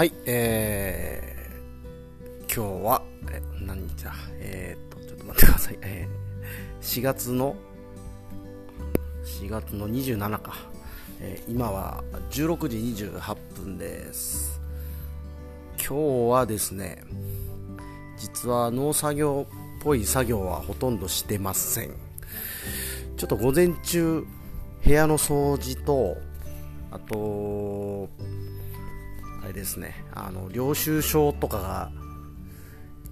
[0.00, 5.78] はい、えー、今日は、え、何日だえー、っと、ちょっと待ってください。
[5.82, 7.54] えー、4月の、
[9.26, 10.54] 4月の27か。
[11.20, 14.58] えー、今は16時28分です。
[15.76, 17.04] 今日はですね、
[18.16, 19.46] 実は農作業
[19.78, 21.90] っぽい作業はほとんどしてません。
[23.18, 24.24] ちょっと午前中、
[24.82, 26.16] 部屋の掃除と、
[26.90, 28.08] あと、
[29.42, 30.04] あれですね。
[30.12, 31.90] あの領収書とかが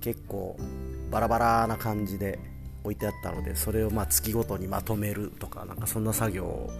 [0.00, 0.56] 結構
[1.10, 2.38] バラバラな感じで
[2.82, 6.70] 置いてあったのでそれをま月ごとにまとめるとかなんかそんな作業を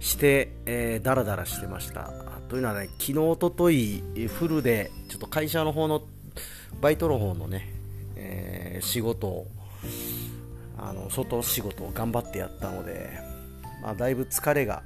[0.00, 2.10] して、えー、ダラダラしてました。
[2.48, 6.02] というのはね昨日おとといフルでちょっと会社の方の
[6.80, 7.68] バイトの方のね、
[8.16, 9.46] えー、仕事を
[10.78, 13.10] あの外仕事を頑張ってやったので、
[13.82, 14.82] まあ、だいぶ疲れが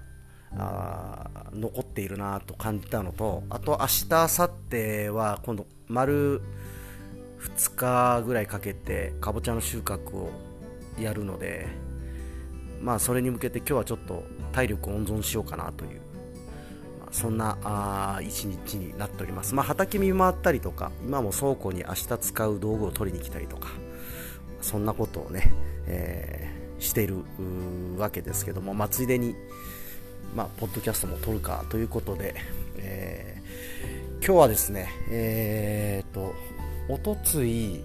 [0.57, 6.43] あ残っているなと感じたのとあと明日明後日は今度丸
[7.41, 10.31] 2日ぐらいかけてかぼちゃの収穫を
[10.99, 11.69] やるので
[12.81, 16.01] まあそれに向けて今日はちょっと体力温存しようかなという、
[17.01, 23.69] まあ、そんな一日になっております、まあ、畑見回ったりとか今も倉庫に明日使う道具を取りに来たりとか
[24.61, 25.53] そんなことをね、
[25.87, 27.25] えー、している
[27.97, 29.37] わけですけども、まあ、ついでに
[30.35, 32.35] まあ、ポッドキャストも撮るかということで、
[32.77, 36.35] えー、今日はですね、えーと、
[36.89, 37.83] おとつい、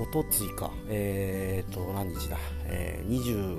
[0.00, 3.58] おとついか、えーと、何日だ、えー、20、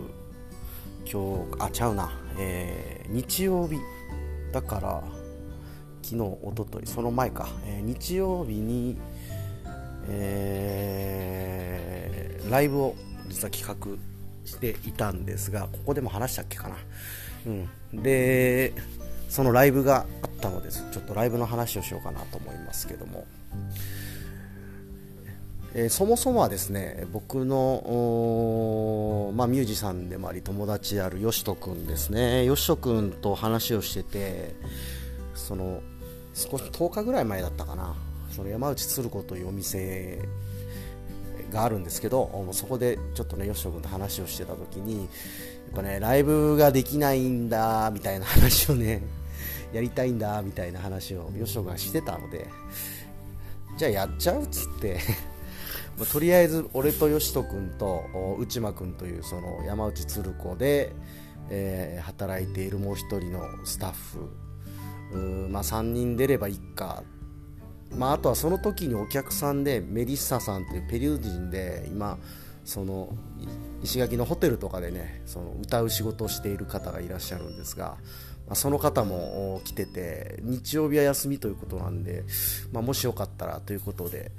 [1.11, 3.77] 今日、あ、ちゃうな、えー、日曜日
[4.51, 5.03] だから、
[6.01, 8.97] 昨日、おととい、その前か、えー、日曜日に、
[10.07, 12.95] えー、ライブを
[13.27, 13.75] 実は企画
[14.49, 16.75] していたんですがここでも話したっけかな、
[17.93, 18.73] うん、で
[19.29, 20.83] そのライブがあったのです。
[20.91, 23.27] ちょっとライブの話をしようかなと思いますけども、
[25.75, 32.43] えー、そもそもはですね僕の、まあ、ミュージシャンでもあり友達であるよしとくんですね。
[32.45, 34.55] よしとくんと話をしてて
[35.35, 35.81] その
[36.33, 37.95] 少し10日ぐらい前だったかな。
[38.31, 40.19] その山内鶴子というお店
[41.49, 45.07] があるんですけどそこでちょっとね吉野君と話をしてた時にやっ
[45.75, 49.01] ぱねライブができないんだみたいな話をね
[49.73, 52.47] やりたいんだみたいな話を吉野君がしてたので
[53.77, 54.99] じゃあやっちゃうっつって
[55.97, 58.03] まとりあえず俺と吉人君と
[58.39, 60.93] 内間君というその山内鶴子で、
[61.49, 64.29] えー、働いているもう1人のスタッフ
[65.49, 67.18] まあ、3人出ればいいかっ
[67.95, 72.17] まあ、あとはその時にお客さんでメリッサさんというペリュー人で今
[72.65, 73.09] その
[73.81, 77.97] 石垣のホテルとかでねその歌う仕事をしている方がいらっしゃるんですが、
[78.45, 82.23] まあ、その方も来てて日曜日は休みということなんで、
[82.71, 84.31] まあ、もしよかったらということで、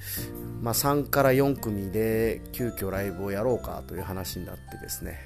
[0.62, 5.19] まあ、3から4組で急遽ライブをやろうかという話になってですね、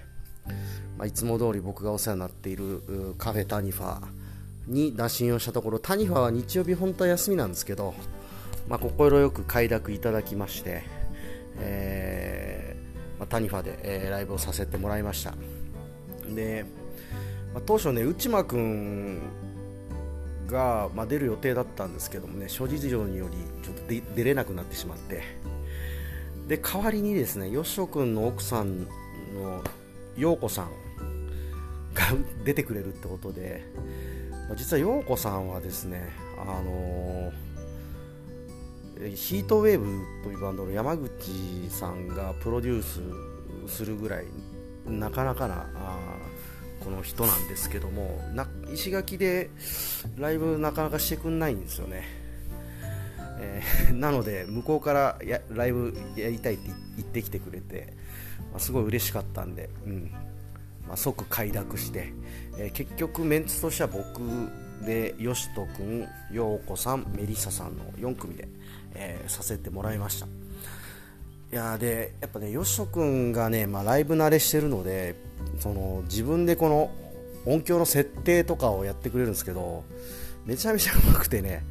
[0.96, 4.23] ま、いつも通り僕がお世話になっているカフェタニファー
[4.66, 7.94] に打診をしたところタニファは日曜日本当は休みなんですけど
[8.68, 10.82] まあ、快く快諾いただきまして、
[11.58, 15.34] えーまあ、タニファで、えー、ライブをさせてもらいました。
[16.34, 16.64] で、
[17.52, 19.20] まあ、当初ね内間君
[20.46, 25.22] が、まあ、出る予定だったんですけどもね諸事情によりちょっと出れなくなってしまって
[26.48, 29.62] で代わりにですねよしお君の奥さんの
[30.16, 30.70] 陽子さん
[31.92, 32.04] が
[32.44, 33.62] 出てくれるってことで、
[34.56, 37.54] 実は陽子さんはですねあのー
[39.00, 41.10] ヒートウェーブというバンドの山口
[41.68, 43.02] さんがプロデュース
[43.66, 44.26] するぐらい
[44.86, 45.98] なかなかなあ
[46.82, 49.50] この人なんですけどもな石垣で
[50.16, 52.04] ライブなかなかしてくんないんですよね、
[53.40, 57.94] えー、 なので向こうからやライブやりたいって言ってきてくれて、
[58.52, 60.10] まあ、すごい嬉しかったんで、うん。
[60.86, 62.12] まあ、即快諾して、
[62.58, 64.20] えー、結局メンツとしては僕
[64.84, 68.48] でよしとくん陽子さんメリッサさんの4組で
[68.94, 70.26] えー、させてもらいました。
[70.26, 75.14] いやでやっぱねよしとくんがね、まあ、ライブ慣れしてるので
[75.60, 76.90] その自分でこの
[77.46, 79.84] 音響の設定とかをやってくれるんですけど
[80.46, 81.64] めちゃめちゃうまくてね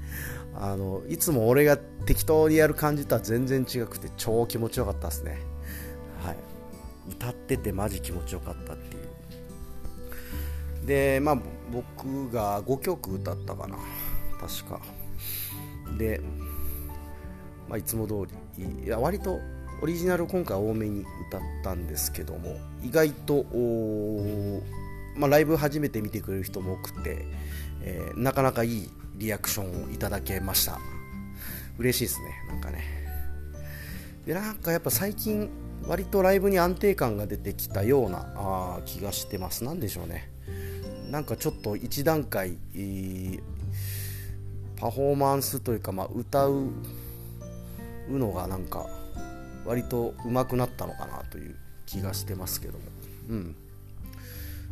[0.55, 5.39] あのいつも俺が適当にやる感じとは全然違くて超気持ちよかったですね、
[6.23, 6.38] はい、
[7.11, 9.02] 歌っててマジ気持ちよかったっていう。
[10.85, 11.38] でまあ
[11.71, 13.77] 僕が5曲歌ったかな。
[14.39, 14.81] 確か。
[15.97, 16.21] で
[17.69, 18.27] まあ、いつも通
[18.57, 19.39] りいや割と
[19.81, 23.45] オリジナル今回多めに歌ったんですけども意外と、
[25.15, 27.25] ままあ、ライブ初めて見てくれる人も多くて、
[27.81, 30.79] えー、なかなかいいリアクションをいただけました。
[31.77, 32.83] 嬉しいですねなんかね。
[34.25, 35.50] でなんかやっぱ最近
[35.86, 39.63] 割とライブに安定感が出てきたようなあ気がしてます。
[39.63, 40.32] 何でしょうね。
[41.13, 42.57] なんかちょっと一段階、
[44.75, 46.71] パフォーマンスというか、まあ、歌う
[48.10, 48.88] のがなんか
[49.63, 51.56] 割と上手くなったのかなという
[51.86, 52.86] 気がしてますけども、
[53.30, 53.56] うん。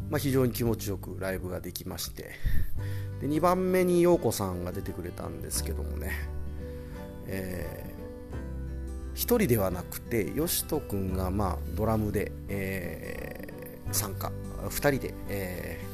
[0.10, 2.32] まあ、非常に気持ちよくライブができまして。
[3.22, 6.12] で2番目に陽子さんが出てくれたんですけどもね、
[7.28, 14.32] えー、1人ではなくてよしとくんがまあドラムで、えー、参加。
[14.64, 15.91] 2人で、えー、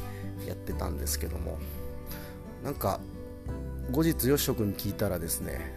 [0.48, 1.58] やってたんですけども
[2.64, 3.00] なんか
[3.92, 5.74] 後日よしとくんに聞いたらですね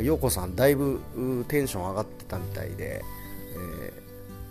[0.00, 1.00] 陽子さんだいぶ
[1.48, 3.02] テンション上がってたみたいで、
[3.54, 3.92] え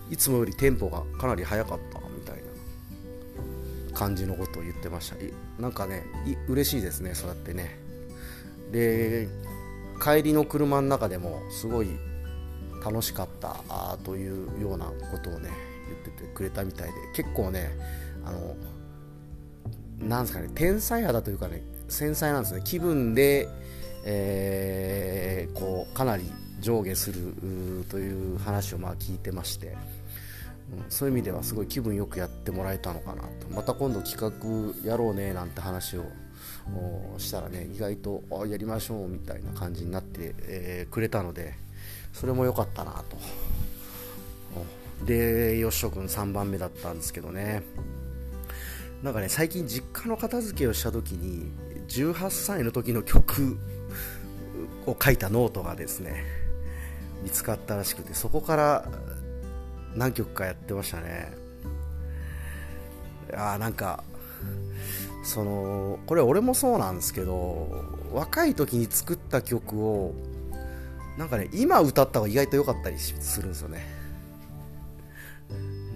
[0.10, 2.38] ー、いつもよりテンポがかなり速かったみたい
[3.92, 5.16] な感じのことを言ってました。
[5.62, 6.04] なんかね
[6.48, 7.78] 嬉しいですねそうやってね。
[8.72, 9.28] で
[10.04, 11.90] 帰りの車の中でもすごい
[12.84, 15.50] 楽しかったあというようなことをね
[15.88, 17.72] 言っててくれたみたいで結構ね
[18.26, 18.56] あの
[20.00, 22.62] なんですかね天才肌というかね繊細なんですね。
[22.64, 23.48] 気分で
[24.10, 26.24] えー、こうかなり
[26.62, 27.34] 上下する
[27.90, 29.78] という話をまあ聞いてまして、うん、
[30.88, 33.50] そういう意味ではすごい気分よくやってもらえたのかなと。
[33.54, 36.06] また今度企画やろうねなんて話を
[37.18, 41.56] したらね意外とあやりましょうみたいな感じになって、えー、くれたので
[42.14, 43.18] それも良かったなと。
[45.06, 47.62] でよっしょくん3番目だったんですけどね。
[49.04, 51.52] なんかね最近実家の片付けをした時に
[51.88, 53.58] 18歳の時の曲
[54.86, 56.24] を書いたノートがですね
[57.24, 58.86] 見つかったらしくてそこから
[59.96, 61.34] 何曲かやってましたね。
[63.34, 64.04] あなんか
[65.24, 67.68] そのこれ俺もそうなんですけど
[68.14, 70.14] 若い時に作った曲を
[71.18, 73.86] なんかね今歌った方が意外と良かったりするんですよね。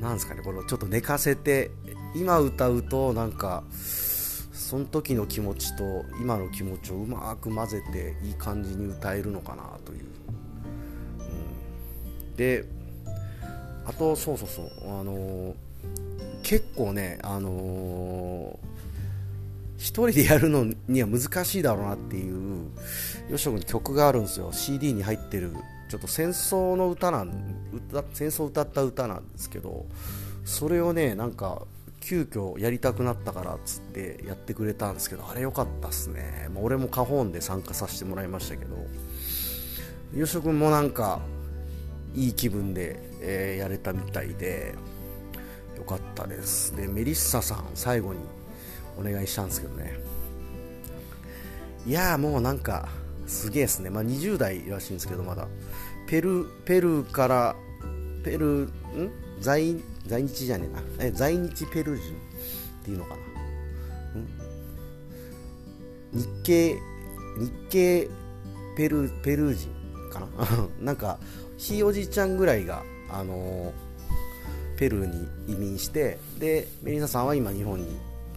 [0.01, 1.71] なんですかねこれちょっと寝かせて
[2.15, 10.05] 今歌うとなんかその時の気持ちと今の気持ちをうまく混ぜていい感じに歌えるのかなという、
[12.29, 12.65] うん、で
[13.85, 14.71] あとそうそうそう。
[14.85, 15.53] あのー、
[16.43, 18.57] 結構ねあのー、
[19.77, 22.69] 一人でやるのには難しいだろうなっていう
[23.29, 24.51] 吉野君曲があるんですよ。
[24.53, 25.53] CD に入ってる
[25.89, 27.31] ちょっと戦争の歌なん
[27.89, 29.85] 歌戦争を歌った歌なんですけど
[30.45, 31.63] それをねなんか
[32.01, 38.75] 急遽やりたくなったからっつってやってくれたんですけどあれ良かったっすね、まあ、俺もカホーンで参加させてもらいましたけど
[40.13, 41.21] 吉野君もなんか
[42.13, 44.75] いい気分で、えー、やれたみたいで
[45.77, 46.75] よかったです。
[46.75, 48.19] でメリッサさん最後に
[48.97, 49.97] お願いしたんですけどね。
[51.87, 52.89] いやもうなんか
[53.25, 55.47] すげえですね、まあ、20代らしいんですけどまだ。
[56.07, 57.55] ペルペルーから
[58.23, 58.69] ペルん？
[59.41, 59.75] 在
[60.07, 61.05] 在日じゃねえな。
[61.07, 62.15] え在日ペルー人っ
[62.83, 63.17] ていうのかな。
[66.13, 66.75] 日系
[67.39, 68.09] 日系
[68.77, 69.69] ペルペルー人
[70.11, 70.27] かな。
[70.79, 71.19] なんか
[71.57, 77.85] ひいおじいちゃんぐらいが、あのー、ペルーに移民してでメリサさんは今日本に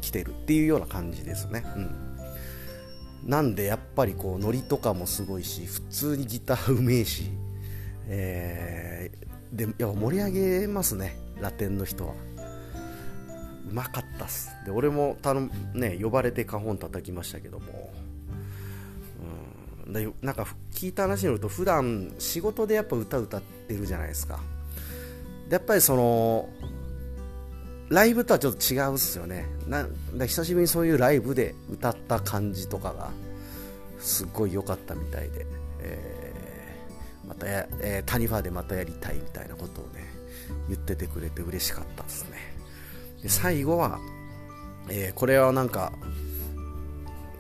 [0.03, 7.31] 来てるっていうような感じですね、うん、なんでやっぱりこうノリとかもすごいし普通にギターうめえし、
[8.09, 10.31] えー、でや盛り上
[10.61, 12.15] げますねラテンの人は。
[13.71, 14.51] うまかったっす。
[14.65, 17.93] で俺も頼ね呼ばれてカホン叩きましたけども。
[19.87, 19.93] うん。
[19.93, 24.41] だなんか聞いた話によると普段仕事でやっぱ歌歌ってるじゃないですか。
[25.49, 26.49] でやっぱりその
[27.89, 29.47] ライブとはちょっと違うっすよね。
[29.67, 33.11] なだ久しぶりにそういうライブで歌った感じとかが
[33.99, 35.47] すっごい良かったみたいで、
[35.81, 36.24] えー、
[37.27, 40.05] またや、えー、タニファでまたやりたいみたいなことをね
[40.69, 42.39] 言っててくれて嬉しかったですね。
[43.23, 43.99] で最後は、
[44.89, 45.93] えー、これはなんか、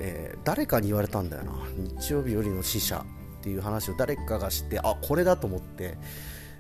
[0.01, 1.53] えー、誰かに言われたんだよな。
[1.99, 3.05] 日曜日よりの死者
[3.41, 5.99] っていう話を誰かが知ってあこれだと思って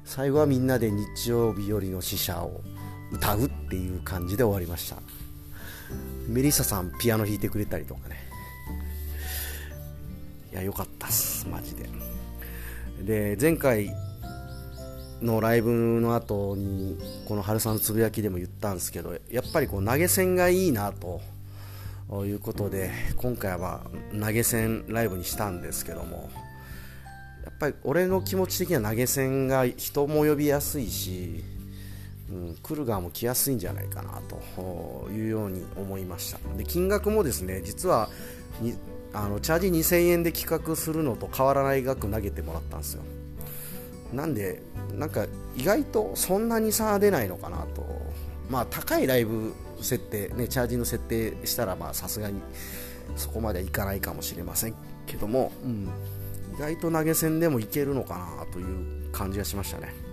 [0.04, 2.61] 最後はみんなで日曜日よりの死者を
[3.11, 4.97] 歌うっていう感じで終わりました。
[6.28, 8.16] メリッサさんピアノ弾いてくれたりとかね。
[10.52, 11.49] いや良かったっす。
[11.49, 11.88] マジで。
[13.03, 13.95] で前回
[15.23, 21.21] のライブの後にこの春さんのつぶやきでも言ったんですけどやっぱりこう投げ銭がいいなと
[22.25, 23.81] いうことで今回は
[24.19, 26.31] 投げ銭ライブにしたんですけども
[27.45, 31.45] やっぱり俺の気持ち的には投げ銭が人も呼びやすいし、
[32.31, 36.39] うん、来る側も来やすいんじゃないかなというように思いました。
[36.57, 38.09] で金額もですね実は
[39.14, 43.02] あのチャージ2000円で企画するのと変わらない額投げてもらったんですよ。
[44.12, 47.85] なんでなんか意外とそんなに差は出ないのかなと。
[48.50, 52.42] まあ高いライブ設定ねチャージの設定したらまあさすがに
[53.16, 54.75] そこまではいかないかもしれません。
[55.06, 55.88] けども、うん、
[56.56, 60.04] 意外と投げ銭でもいけるのかなという感じがしましたね。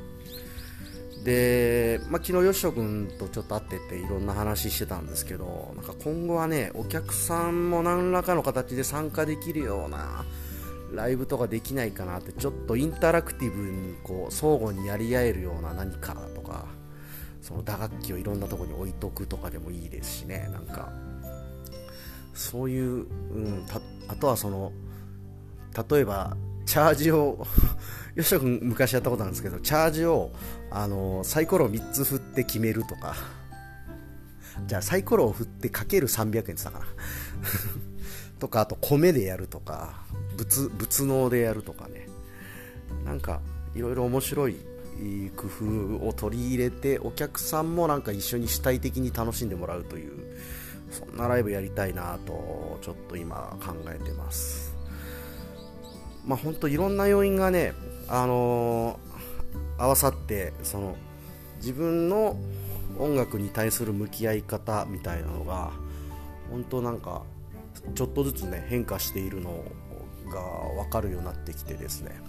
[1.23, 10.25] で、まあ、昨日吉野君とちょっと会ってていろんな話してたんですけどなんか今後はねお客さんも何らかの形で参加できるような
[10.93, 16.65] ライブとかできないかなってちょっとインタラクティブにこう相互にやり合えるような何かとか
[17.41, 20.91] その打楽器をいろんなとこに置いとくとかでもいいですしねなんか
[22.33, 23.65] そういう、うん、
[24.07, 24.71] あとはその
[25.89, 26.35] 例えば
[26.71, 27.45] チャージを
[28.15, 30.31] 吉野君昔やったことなんですけどチャージを
[30.69, 33.13] あのサイコロを3つ振って決めるとか。
[34.67, 36.85] じゃあサイコロを振ってかける300円って言ったかな。
[38.39, 40.05] とかあと米でやるとか
[40.37, 42.07] 仏仏能でやるとかね。
[43.03, 43.41] なんか
[43.75, 44.55] いろいろ面白い
[45.35, 50.37] 工夫を取り入れてお客さんもなんか一緒に主体的に楽しんでもらうという
[50.89, 54.70] そんなライブやりたいなとちょっと今考えてます。
[56.25, 57.73] まあ本当いろんな要因がね
[58.07, 60.95] あのー、合わさってその
[61.57, 62.37] 自分の
[62.99, 65.71] 音楽に対する向き合い方みたいなのが
[66.49, 67.23] 本当なんか
[67.95, 69.63] ちょっとずつね変化しているの
[70.31, 70.41] が
[70.83, 72.19] 分かるようになってきてですね。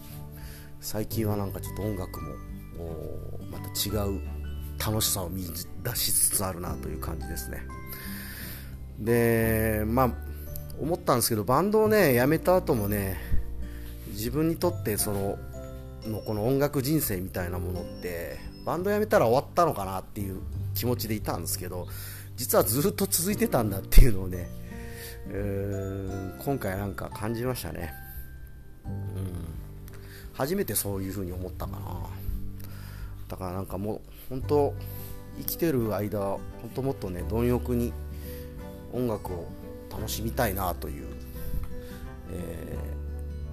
[0.80, 2.34] 最近はなんかちょっと音楽も
[3.50, 4.20] また違う
[4.84, 7.62] 楽しさを見出しつつあるなという感じですね。
[8.98, 10.10] でまあ
[10.80, 13.16] 思ったんですけどバンドをねやめた後もね
[14.12, 15.38] 自分にとってその
[16.04, 20.40] のこの音楽人生みたいなものってバンドやめたら終わったのかなっていう
[20.74, 21.86] 気持ちでいたんですけど
[22.36, 24.48] 実はずっと続いてたんだっていうのをね、
[25.28, 27.92] えー、今回なんか感じましたね、
[28.84, 28.92] うん、
[30.32, 31.78] 初めてそういう風に思ったかな。
[33.28, 34.74] だからなんかもう本当
[35.38, 36.40] 生きてる間本
[36.74, 37.92] 当もっとね貪欲に
[38.92, 39.48] 音楽を
[39.90, 41.06] 楽しみたいなという、
[42.30, 43.01] えー、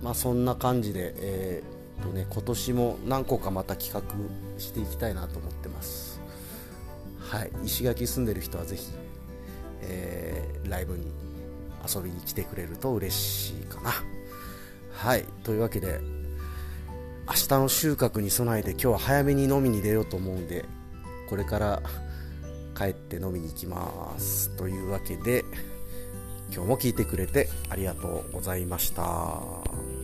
[0.01, 4.01] まあそんな感じで、えーとね、今年も何個かまた企画
[4.59, 6.21] していきたいなと思ってます。
[7.19, 8.89] はい、石垣住んでる人はぜひ、
[9.81, 11.11] えー、ライブに
[11.87, 13.93] 遊びに来てくれると嬉しいかな。
[14.93, 15.99] はい、というわけで、
[17.27, 20.65] 明日の収穫に備えて今日は早めに飲みに出ようと思うんで、
[21.29, 21.81] これから
[22.75, 24.49] 帰って飲みに行きます。
[24.57, 25.45] というわけで、
[26.53, 29.98] 今日も聞いてくれてありがとうございました。